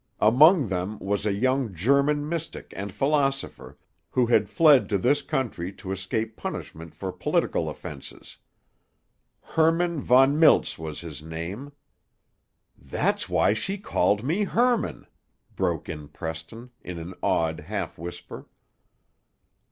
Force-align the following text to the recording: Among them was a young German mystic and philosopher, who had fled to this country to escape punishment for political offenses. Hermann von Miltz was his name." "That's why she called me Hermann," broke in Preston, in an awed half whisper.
Among 0.19 0.67
them 0.69 0.97
was 0.97 1.27
a 1.27 1.31
young 1.31 1.75
German 1.75 2.27
mystic 2.27 2.73
and 2.75 2.91
philosopher, 2.91 3.77
who 4.09 4.25
had 4.25 4.49
fled 4.49 4.89
to 4.89 4.97
this 4.97 5.21
country 5.21 5.71
to 5.73 5.91
escape 5.91 6.35
punishment 6.35 6.95
for 6.95 7.11
political 7.11 7.69
offenses. 7.69 8.37
Hermann 9.41 10.01
von 10.01 10.39
Miltz 10.39 10.75
was 10.79 11.01
his 11.01 11.21
name." 11.21 11.71
"That's 12.75 13.29
why 13.29 13.53
she 13.53 13.77
called 13.77 14.23
me 14.23 14.43
Hermann," 14.45 15.05
broke 15.55 15.87
in 15.87 16.07
Preston, 16.07 16.71
in 16.81 16.97
an 16.97 17.13
awed 17.21 17.59
half 17.59 17.99
whisper. 17.99 18.47